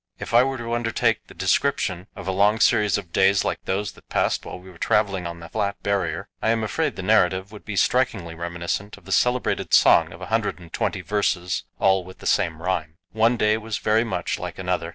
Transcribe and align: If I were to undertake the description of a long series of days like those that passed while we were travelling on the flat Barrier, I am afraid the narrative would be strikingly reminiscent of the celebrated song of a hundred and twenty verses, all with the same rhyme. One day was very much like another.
If 0.17 0.33
I 0.33 0.41
were 0.41 0.57
to 0.57 0.73
undertake 0.73 1.27
the 1.27 1.35
description 1.35 2.07
of 2.15 2.27
a 2.27 2.31
long 2.31 2.59
series 2.59 2.97
of 2.97 3.13
days 3.13 3.45
like 3.45 3.59
those 3.65 3.91
that 3.91 4.09
passed 4.09 4.43
while 4.47 4.57
we 4.57 4.71
were 4.71 4.79
travelling 4.79 5.27
on 5.27 5.39
the 5.39 5.47
flat 5.49 5.75
Barrier, 5.83 6.27
I 6.41 6.49
am 6.49 6.63
afraid 6.63 6.95
the 6.95 7.03
narrative 7.03 7.51
would 7.51 7.63
be 7.65 7.75
strikingly 7.75 8.33
reminiscent 8.33 8.97
of 8.97 9.05
the 9.05 9.11
celebrated 9.11 9.75
song 9.75 10.11
of 10.11 10.19
a 10.19 10.25
hundred 10.33 10.57
and 10.57 10.73
twenty 10.73 11.01
verses, 11.01 11.65
all 11.77 12.03
with 12.03 12.17
the 12.17 12.25
same 12.25 12.63
rhyme. 12.63 12.97
One 13.11 13.37
day 13.37 13.57
was 13.57 13.77
very 13.77 14.03
much 14.03 14.39
like 14.39 14.57
another. 14.57 14.89